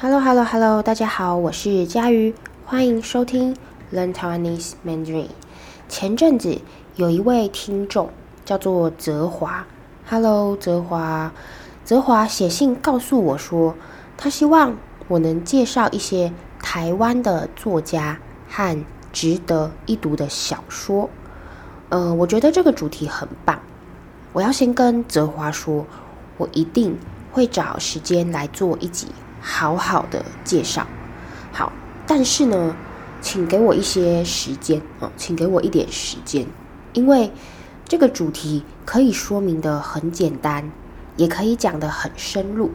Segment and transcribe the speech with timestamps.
[0.00, 0.80] Hello, Hello, Hello！
[0.80, 2.32] 大家好，我是佳瑜，
[2.64, 3.56] 欢迎收听
[3.92, 5.26] Learn Taiwanese Mandarin。
[5.88, 6.60] 前阵子
[6.94, 8.08] 有一位听众
[8.44, 9.66] 叫做泽华
[10.08, 11.32] ，Hello，泽华，
[11.84, 13.74] 泽华写信告诉我说，
[14.16, 14.76] 他希望
[15.08, 21.10] 我能介绍一些台湾的作家和值得一读的小说。
[21.88, 23.60] 呃，我觉得这个主题很棒，
[24.32, 25.84] 我要先跟泽华说，
[26.36, 26.96] 我一定
[27.32, 29.08] 会找时间来做一集。
[29.50, 30.86] 好好的介绍，
[31.50, 31.72] 好，
[32.06, 32.76] 但是呢，
[33.22, 36.46] 请给我一些时间哦，请给我一点时间，
[36.92, 37.32] 因为
[37.86, 40.70] 这个主题可以说明的很简单，
[41.16, 42.72] 也可以讲得很深入，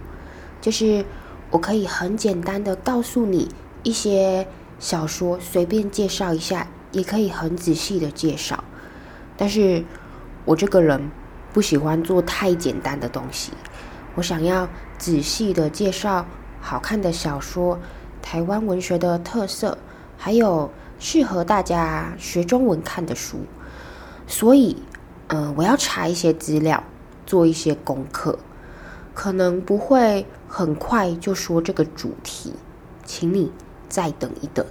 [0.62, 1.06] 就是
[1.52, 3.50] 我可以很简单的告诉你
[3.84, 4.48] 一些
[4.80, 8.64] 小说，随便介绍一下，也可以很仔细的介绍，
[9.38, 9.86] 但是
[10.44, 11.12] 我这个人
[11.54, 13.52] 不喜欢做太简单的东西，
[14.16, 14.68] 我想要
[14.98, 16.26] 仔细的介绍。
[16.66, 17.78] 好看的小说，
[18.22, 19.78] 台湾文学的特色，
[20.18, 23.40] 还有适合大家学中文看的书，
[24.26, 24.78] 所以，
[25.28, 26.82] 嗯、呃，我要查一些资料，
[27.26, 28.40] 做一些功课，
[29.14, 32.54] 可能不会很快就说这个主题，
[33.04, 33.52] 请你
[33.90, 34.66] 再等一等。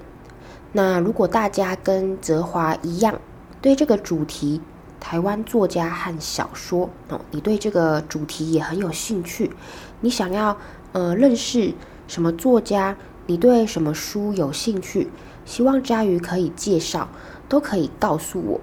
[0.73, 3.21] 那如果大家跟泽华一样，
[3.61, 4.63] 对这个主题，
[4.99, 9.53] 台湾作家和小说，哦，你对这个主题也很有兴趣，
[10.01, 10.57] 你想要。
[10.93, 11.75] 呃，认识
[12.07, 12.97] 什么作家？
[13.27, 15.09] 你对什么书有兴趣？
[15.45, 17.09] 希望佳瑜可以介绍，
[17.49, 18.61] 都可以告诉我，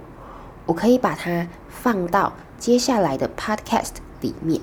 [0.66, 4.61] 我可以把它放到接下来的 podcast 里面。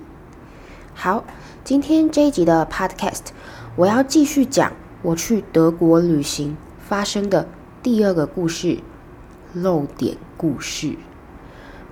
[0.95, 1.25] 好，
[1.65, 3.29] 今天这一集的 podcast，
[3.75, 4.73] 我要继续讲
[5.03, 7.49] 我去德国旅行发生的
[7.83, 8.79] 第二个故事——
[9.55, 10.97] 漏点故事。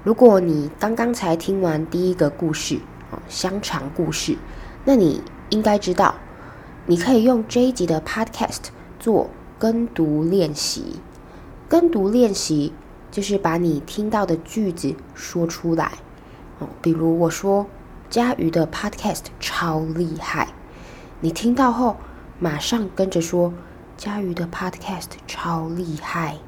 [0.04, 2.78] 如果你刚刚才听完第一个故事，
[3.10, 4.36] 哦，香肠故事，
[4.84, 5.22] 那你。
[5.54, 6.16] 应该知道，
[6.86, 8.64] 你可以用这一集的 Podcast
[8.98, 10.96] 做跟读练习。
[11.68, 12.72] 跟读练习
[13.12, 15.92] 就是把你听到的句子说出来。
[16.58, 17.66] 哦，比如我说
[18.10, 20.48] 佳瑜的 Podcast 超厉害，
[21.20, 21.96] 你听到后
[22.40, 23.54] 马上跟着说
[23.96, 26.38] 佳瑜的 Podcast 超厉害。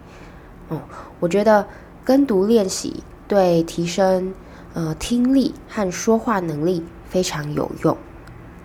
[0.68, 0.80] 哦，
[1.20, 1.64] 我觉得
[2.04, 4.34] 跟读练习对提升
[4.74, 7.96] 呃听力和说话能力非常有用。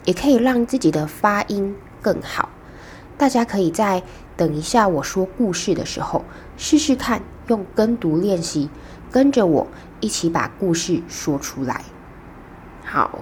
[0.06, 2.50] 也可以让自己的发音更好。
[3.18, 4.02] 大家可以在
[4.36, 6.26] 等一下我说故事的时候
[6.58, 8.70] 试试看，用跟读练习，
[9.12, 9.68] 跟着我
[10.00, 11.84] 一起把故事说出来。
[12.84, 13.20] 好，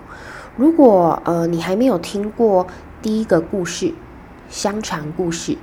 [0.55, 2.65] 如果呃你还没有听过
[3.01, 3.93] 第一个故事
[4.49, 5.57] 香肠故事，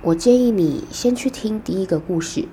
[0.00, 2.48] 我建议你先去听第一个故事，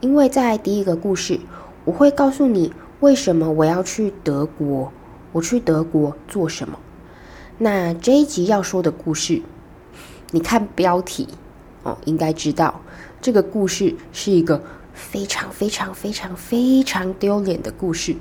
[0.00, 1.40] 因为在第一个故事
[1.84, 4.92] 我会告诉你为什么我要去德国，
[5.32, 6.78] 我去德国做什么。
[7.58, 9.40] 那这一集要说的故事，
[10.32, 11.28] 你看标题
[11.84, 12.80] 哦，应该知道
[13.20, 14.60] 这个故事是一个
[14.92, 18.16] 非常非常非常非常丢脸的故事。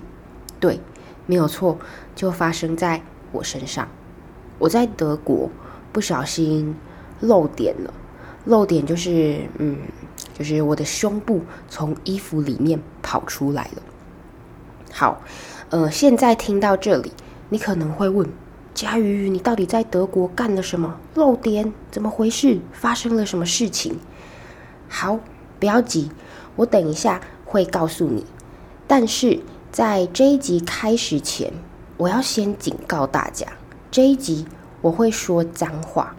[0.60, 0.80] 对，
[1.26, 1.80] 没有错，
[2.16, 3.02] 就发生在
[3.32, 3.88] 我身上。
[4.60, 5.50] 我在德国
[5.92, 6.76] 不小心
[7.20, 7.92] 漏点了，
[8.46, 9.78] 漏点就是嗯，
[10.38, 13.82] 就是我的胸部从衣服里面跑出来了。
[14.92, 15.20] 好，
[15.72, 17.12] 呃，现在听到这里，
[17.50, 18.30] 你可能会问。
[18.74, 20.98] 佳瑜，你到底在德国干了什么？
[21.14, 21.72] 漏点？
[21.92, 22.60] 怎么回事？
[22.72, 24.00] 发生了什么事情？
[24.90, 25.20] 好，
[25.60, 26.12] 不要急，
[26.56, 28.26] 我等一下会告诉你。
[28.88, 29.40] 但是
[29.72, 31.54] 在这一集开始前，
[31.98, 33.46] 我要先警告大家，
[33.92, 34.48] 这一集
[34.82, 36.16] 我会说脏话，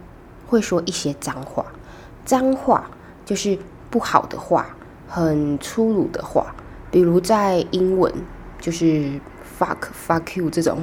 [0.47, 1.65] 会说一些脏话。
[2.23, 2.89] 脏话
[3.25, 4.75] 就是不好的话，
[5.07, 6.55] 很粗鲁的话，
[6.89, 8.11] 比如在英文
[8.61, 9.19] 就是
[9.59, 9.77] fuck、
[10.07, 10.79] fuck you 这种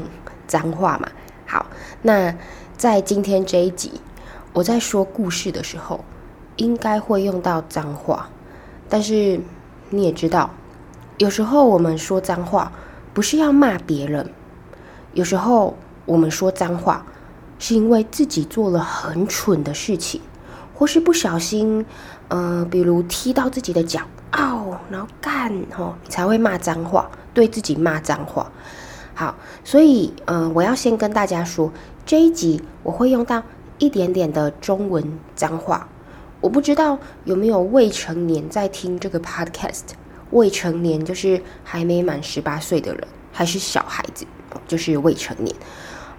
[0.46, 1.08] 脏话嘛。
[1.52, 1.66] 好，
[2.00, 2.34] 那
[2.78, 3.92] 在今天这一集，
[4.54, 6.02] 我在说故事的时候，
[6.56, 8.30] 应该会用到脏话。
[8.88, 9.38] 但是
[9.90, 10.48] 你也知道，
[11.18, 12.72] 有时候我们说脏话
[13.12, 14.32] 不是要骂别人，
[15.12, 15.76] 有时候
[16.06, 17.04] 我们说脏话
[17.58, 20.22] 是因为自己做了很蠢的事情，
[20.74, 21.84] 或是不小心，
[22.28, 24.00] 呃，比如踢到自己的脚，
[24.32, 28.50] 哦，然后干，哦，才会骂脏话，对自己骂脏话。
[29.22, 31.72] 好，所以，嗯、呃，我要先跟大家说，
[32.04, 33.40] 这一集我会用到
[33.78, 35.88] 一点点的中文脏话。
[36.40, 39.82] 我不知道有没有未成年在听这个 podcast。
[40.32, 44.26] 未成年就是还没满十八岁的人，还是小孩子，
[44.66, 45.54] 就是未成年。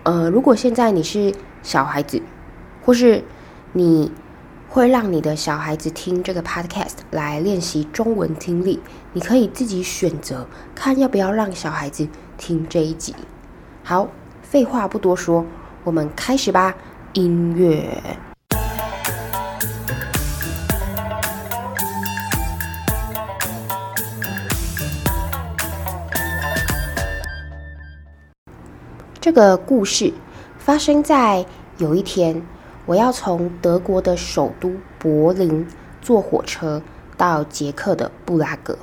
[0.04, 2.22] 呃，如果现在你是小孩子，
[2.86, 3.22] 或是
[3.74, 4.10] 你
[4.70, 8.80] 会让你的小孩子听这个 podcast 来练习中文听力，
[9.12, 12.08] 你可以自己选择，看要不要让小孩子。
[12.38, 13.16] 听这一集。
[13.84, 14.08] 好
[14.42, 15.46] 废话不多说
[15.84, 16.76] 我们开始吧
[17.14, 18.02] 音乐。
[29.20, 30.14] 这个故事
[30.58, 31.46] 发生在
[31.78, 32.46] 有一天
[32.86, 35.66] 我要从德国的首都柏林
[36.02, 36.82] 坐火车
[37.16, 38.78] 到捷克的布拉格。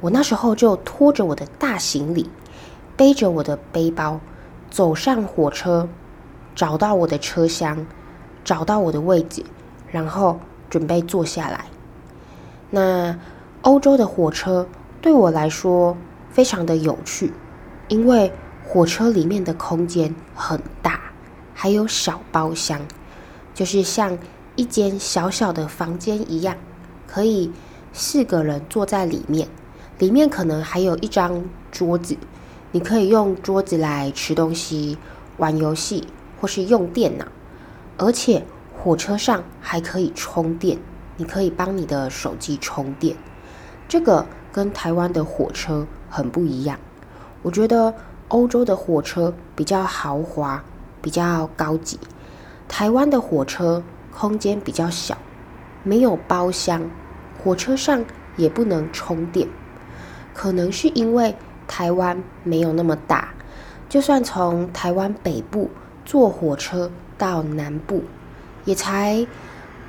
[0.00, 2.28] 我那时候就拖着我的大行李
[2.96, 4.20] 背着我的背包，
[4.70, 5.88] 走上火车，
[6.54, 7.86] 找到我的车厢，
[8.44, 9.44] 找到我的位置，
[9.90, 10.38] 然后
[10.70, 11.64] 准备坐下来。
[12.70, 13.18] 那
[13.62, 14.66] 欧洲的火车
[15.00, 15.96] 对我来说
[16.30, 17.32] 非常的有趣，
[17.88, 18.32] 因为
[18.64, 21.00] 火车里面的空间很大，
[21.54, 22.80] 还有小包厢，
[23.54, 24.18] 就是像
[24.56, 26.56] 一间小小的房间一样，
[27.06, 27.50] 可以
[27.92, 29.48] 四个人坐在里面。
[29.98, 32.16] 里面可能还有一张桌子，
[32.74, 34.98] 你可以用桌子来吃东西、
[35.36, 36.08] 玩游戏
[36.40, 37.24] 或是用电脑。
[37.96, 38.44] 而且
[38.76, 40.76] 火车上还可以充电，
[41.16, 43.16] 你可以帮你的手机充电。
[43.86, 46.76] 这个跟台湾的火车很不一样，
[47.42, 47.94] 我觉得。
[48.28, 50.64] 欧洲的火车比较豪华，
[51.00, 52.00] 比较高级。
[52.66, 55.16] 台湾的火车空间比较小，
[55.84, 56.90] 没有包厢，
[57.38, 58.04] 火车上
[58.36, 59.46] 也不能充电。
[60.32, 63.34] 可能是因为台湾没有那么大，
[63.88, 65.70] 就算从台湾北部
[66.04, 68.02] 坐火车到南部，
[68.64, 69.26] 也才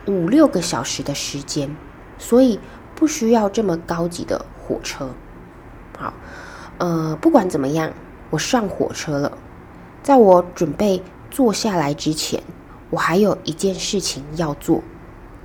[0.06, 1.76] 五六个小时的时间，
[2.18, 2.60] 所以
[2.96, 5.10] 不需要这么高级的火车。
[5.98, 6.14] 好，
[6.78, 7.92] 呃，不管怎么样。
[8.32, 9.38] 我上火车了，
[10.04, 12.42] 在我准备坐下来之前，
[12.90, 14.82] 我还有一件事情要做，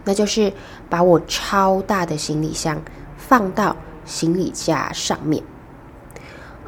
[0.04, 0.52] 那就是
[0.88, 2.82] 把我超大的行李箱
[3.16, 5.44] 放到行李架上面。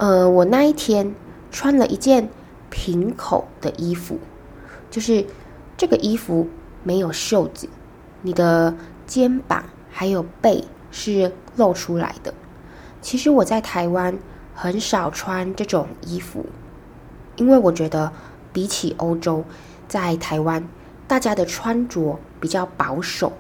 [0.03, 1.15] 呃，我那一天
[1.53, 2.29] 穿了一件
[2.71, 4.19] 平口的衣服，
[4.91, 5.25] 就是
[5.77, 6.49] 这个衣服
[6.83, 7.69] 没有袖子，
[8.23, 8.75] 你的
[9.07, 12.35] 肩膀还有背是露出来的。
[13.01, 14.19] 其实我在台湾。
[14.55, 16.45] 很少穿这种衣服，
[17.37, 18.13] 因为我觉得
[18.53, 19.45] 比起欧洲，
[19.89, 20.69] 在台湾
[21.09, 23.33] 大家的穿着比较保守，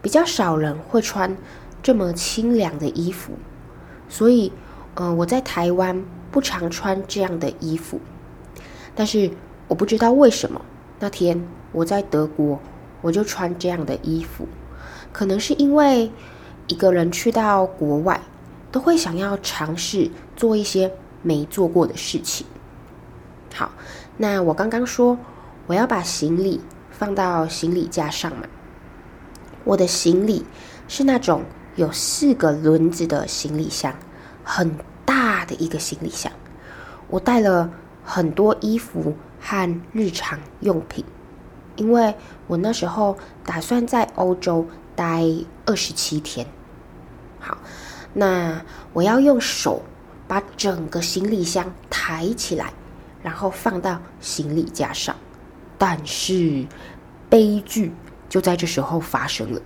[0.00, 1.36] 比较少人会穿
[1.82, 3.32] 这么清凉的衣服，
[4.08, 4.52] 所以，
[4.94, 8.00] 呃，我在台湾不常穿这样的衣服。
[8.94, 9.30] 但是
[9.68, 10.60] 我不知道为什么
[11.00, 12.60] 那天我在德国，
[13.00, 14.46] 我就穿这样的衣服，
[15.12, 16.10] 可能是因为
[16.66, 18.20] 一个人去到国外。
[18.72, 20.90] 都会想要尝试做一些
[21.22, 22.44] 没做过的事情。
[23.54, 23.70] 好，
[24.16, 25.16] 那我刚刚说
[25.68, 28.48] 我要把行李放到行李架上嘛。
[29.62, 30.44] 我的行李
[30.88, 31.44] 是那种
[31.76, 33.94] 有四个轮子的行李箱，
[34.44, 36.30] 很大的一个行李箱。
[37.08, 37.68] 我带了
[38.04, 41.04] 很多衣服和日常用品，
[41.76, 42.14] 因为
[42.46, 45.24] 我那时候打算在欧洲待
[45.66, 46.46] 二十七天。
[47.40, 47.58] 好。
[48.16, 48.62] 那
[48.92, 49.82] 我要用手
[50.28, 52.72] 把整个行李箱抬起来，
[53.24, 55.16] 然后放到行李架上。
[55.76, 56.64] 但是
[57.28, 57.92] 悲剧
[58.28, 59.60] 就在这时候发生了。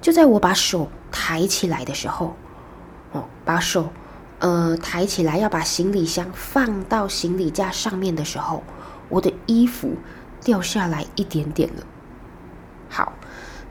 [0.00, 2.34] 就在我把手抬起来的时候，
[3.12, 3.90] 哦，把手
[4.38, 8.62] 呃抬起来要把行李箱放到行李架上面的时候，
[9.08, 9.96] 我的衣服
[10.42, 11.82] 掉下来一点点了。
[12.88, 13.12] 好，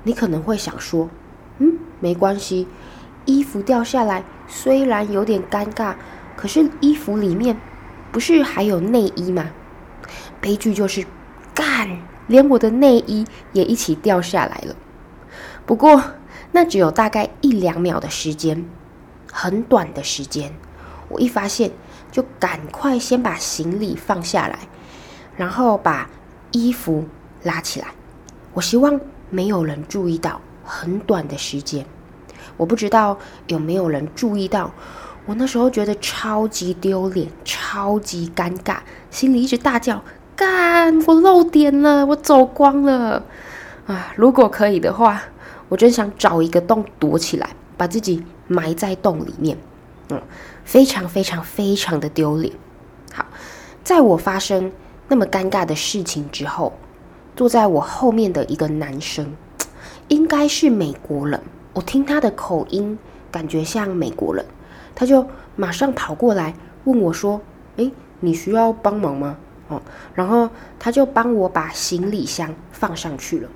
[0.03, 1.10] 你可能会想说，
[1.60, 2.67] 嗯，没关系。
[3.25, 5.93] 衣服掉下来，虽然有点尴尬，
[6.36, 7.55] 可是衣服里面
[8.12, 9.51] 不是还有内衣吗？
[10.41, 11.05] 悲剧就是，
[11.53, 14.75] 干，连我的内衣也一起掉下来了。
[15.65, 16.01] 不过
[16.51, 18.65] 那只有大概一两秒的时间，
[19.31, 20.53] 很短的时间。
[21.07, 21.71] 我一发现，
[22.12, 24.59] 就赶快先把行李放下来，
[25.36, 26.09] 然后把
[26.51, 27.05] 衣服
[27.43, 27.88] 拉起来。
[28.53, 31.86] 我希望没有人注意到，很短的时间。
[32.57, 33.17] 我不知道
[33.48, 34.71] 有没有人注意到，
[35.25, 38.77] 我那时候觉得超级丢脸，超级尴尬，
[39.09, 40.03] 心里一直大叫
[40.36, 41.01] ：“干！
[41.07, 43.24] 我漏点了，我走光了！”
[43.88, 45.21] 啊，如果可以的话，
[45.69, 49.58] 我真想找一个洞躲起来，把自己埋在洞里面。
[50.10, 50.22] 嗯，
[50.65, 52.53] 非常非常非常的丢脸。
[53.13, 53.25] 好，
[53.84, 54.70] 在我发生
[55.08, 56.74] 那么尴尬的事情之后，
[57.36, 59.34] 坐在我后面的一个男生，
[60.10, 61.39] 应该是美国人。
[61.74, 62.98] 我听他的口音，
[63.32, 64.44] 感觉像美国人，
[64.94, 65.25] 他就
[65.56, 66.53] 马上跑过来
[66.84, 67.39] 问我说
[67.77, 69.38] ：“诶，你需要帮忙吗？”
[69.70, 69.79] 哦，
[70.15, 73.50] 然后他就帮我把行李箱放上去了。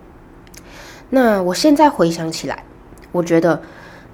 [1.09, 2.63] 那我现在回想起来，
[3.12, 3.59] 我觉得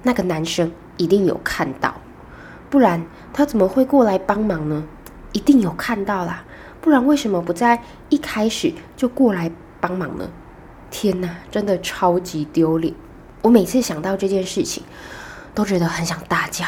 [0.02, 1.94] 那个男生一定有看到，
[2.68, 4.84] 不然他怎么会过来帮忙呢？
[5.32, 6.42] 一定有看到啦，
[6.80, 10.28] 不然为什么不在一开始就过来帮忙呢？
[10.90, 12.92] 天哪，真的超级丢脸。
[13.42, 14.82] 我每次想到这件事情，
[15.54, 16.64] 都觉得很想大叫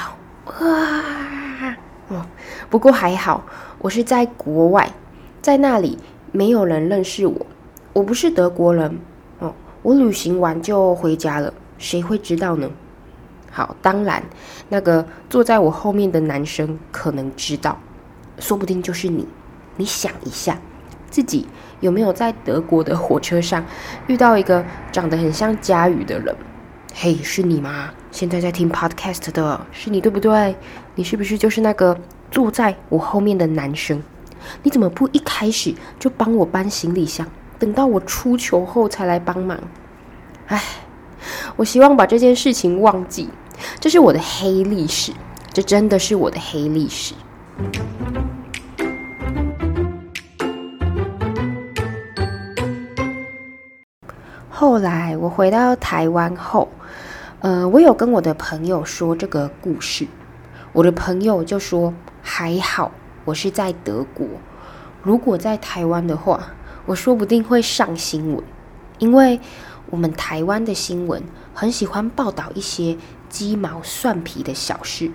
[0.47, 1.77] 啊！
[2.09, 2.25] 嗯，
[2.71, 3.45] 不过还好，
[3.79, 4.93] 我是在国外，
[5.41, 5.99] 在那里
[6.31, 7.47] 没有人认识我，
[7.93, 8.99] 我不是德国人
[9.39, 9.53] 哦。
[9.83, 12.71] 我旅行完就回家了，谁会知道呢？
[13.52, 14.23] 好，当然，
[14.71, 17.78] 那个坐在我后面的男生可能知道，
[18.38, 19.28] 说不定就是你。
[19.76, 20.59] 你想一下，
[21.11, 21.47] 自己
[21.80, 23.64] 有没有在德国的火车上
[24.06, 26.35] 遇到一个长得很像佳宇的人？
[26.94, 27.90] 嘿，是你吗？
[28.11, 30.56] 现在在听 podcast 的是你对不对？
[30.94, 31.99] 你是不是就是那个
[32.30, 34.02] 坐在我后面的男生？
[34.62, 37.26] 你怎么不一开始就帮我搬行李箱，
[37.59, 39.59] 等到我出糗后才来帮忙？
[40.49, 40.62] 唉，
[41.56, 43.30] 我希望把这件事情忘记，
[43.83, 45.11] 这是我的黑历史，
[45.53, 47.17] 这真的是我的黑历史。
[54.49, 56.69] 后来我回到台湾后，
[57.41, 60.07] 呃，我有跟我的朋友说这个故事，
[60.73, 62.93] 我的朋友就说还好
[63.25, 64.25] 我是在德国，
[65.03, 66.53] 如果在台湾的话，
[66.87, 68.45] 我说不定会上新闻，
[68.99, 69.41] 因为
[69.91, 71.21] 我们台湾的新闻
[71.53, 72.97] 很喜欢报道一些
[73.33, 75.11] 鸡毛蒜皮的小事，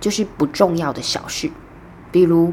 [0.00, 1.52] 就是不重要的小事，
[2.10, 2.52] 比如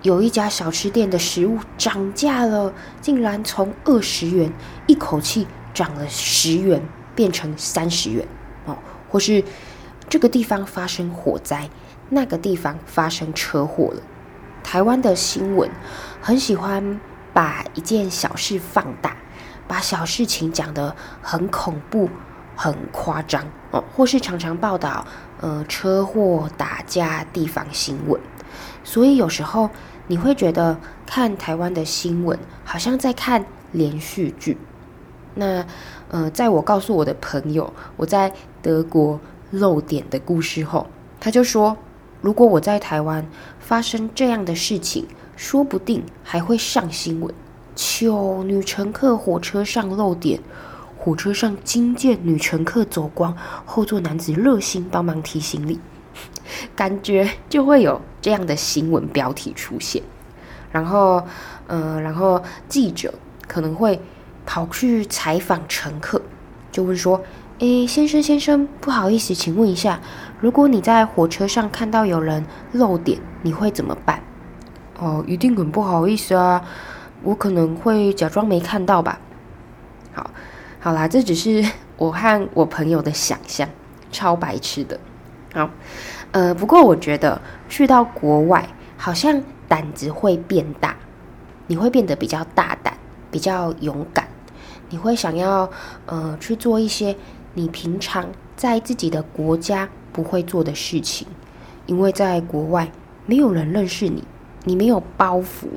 [0.00, 4.50] 有一家小吃店的食物涨价了，竟然从二十元
[4.86, 5.46] 一口气。
[5.74, 6.80] 涨了十元，
[7.16, 8.24] 变成三十元
[8.64, 8.78] 哦，
[9.10, 9.42] 或是
[10.08, 11.68] 这个地方发生火灾，
[12.10, 14.00] 那个地方发生车祸了。
[14.62, 15.68] 台湾的新闻
[16.22, 17.00] 很喜欢
[17.32, 19.16] 把一件小事放大，
[19.66, 22.08] 把小事情讲得很恐怖、
[22.56, 25.06] 很夸张哦，或是常常报道
[25.40, 28.20] 呃车祸、打架地方新闻。
[28.82, 29.70] 所以有时候
[30.06, 34.58] 你会觉得看台湾的新闻，好像在看连续剧。
[35.34, 35.64] 那，
[36.10, 38.32] 呃，在我告诉我的朋友我在
[38.62, 39.18] 德国
[39.50, 40.86] 漏点的故事后，
[41.18, 41.76] 他就说，
[42.20, 43.26] 如果我在台湾
[43.58, 47.34] 发生这样的事情，说不定还会上新闻。
[47.74, 50.38] 求女乘客火车上漏点，
[51.04, 55.78] 火车上惊见女乘客走光，后座男子热心帮忙提行李，
[56.74, 60.02] 感觉就会有这样的新闻标题出现。
[60.72, 61.22] 然后，
[61.66, 63.12] 呃，然后记者
[63.46, 64.00] 可能会。
[64.46, 66.20] 跑去采访乘客，
[66.70, 67.22] 就问说
[67.60, 70.00] ：“诶，先生先生，不好意思，请问一下，
[70.38, 74.22] 如果你在火车上看到有人漏点，你会怎么办？”
[75.00, 76.62] 哦，一定很不好意思啊，
[77.22, 79.18] 我可能会假装没看到吧。
[80.12, 80.30] 好，
[80.84, 81.64] 好啦，这只是
[81.96, 83.66] 我和我朋友的想象，
[84.12, 85.00] 超白痴的。
[85.54, 85.70] 好，
[86.32, 90.94] 呃，不过我觉得去到国外，好像胆子会变大，
[91.68, 92.92] 你会变得比较大胆，
[93.30, 94.28] 比较勇敢。
[94.90, 95.70] 你会想要，
[96.04, 97.16] 呃，去做一些
[97.54, 101.26] 你平常在自己的国家不会做的事情，
[101.86, 102.92] 因为在国外
[103.24, 104.22] 没有人认识你，
[104.64, 105.68] 你没有包袱，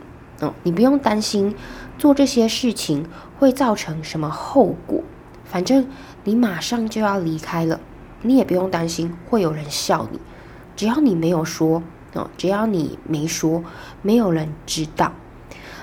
[0.41, 1.55] 哦，你不用担心
[1.97, 3.05] 做这些事情
[3.39, 5.01] 会造成什么后果，
[5.43, 5.87] 反正
[6.23, 7.79] 你马上就要离开了，
[8.21, 10.19] 你也不用担心会有人笑你，
[10.75, 11.81] 只要你没有说，
[12.13, 13.63] 哦，只要你没说，
[14.01, 15.13] 没有人知道，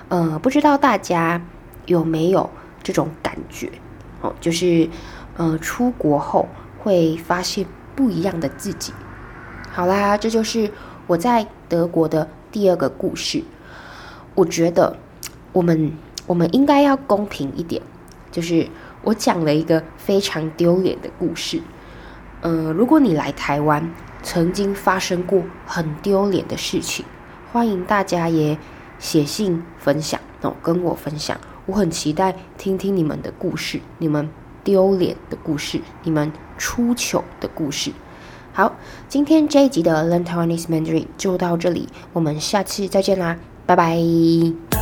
[0.08, 1.42] 呃，不知道大家
[1.86, 2.50] 有没有？
[2.82, 3.72] 这种感觉，
[4.20, 4.90] 哦，就是，
[5.38, 6.46] 呃，出国后
[6.82, 7.64] 会发现
[7.96, 8.92] 不一样的自己。
[9.72, 10.70] 好啦，这就是
[11.06, 13.42] 我在德国的第二个故事。
[14.34, 14.98] 我觉得
[15.54, 15.94] 我们
[16.26, 17.82] 我们应该要公平一点，
[18.30, 18.66] 就是
[19.02, 21.60] 我讲了一个非常丢脸的故事。
[22.40, 23.90] 呃，如果你来台湾
[24.22, 27.04] 曾经发生过很丢脸的事情，
[27.52, 28.58] 欢迎大家也
[28.98, 31.38] 写信分享哦，跟我分享。
[31.66, 34.28] 我很期待听听你们的故事，你们
[34.62, 37.92] 丢脸的故事，你们出糗的故事。
[38.52, 38.76] 好，
[39.08, 44.73] 今天这一集的 Learn Taiwanese Mandarin 就到这里，我们下次再见啦，拜拜。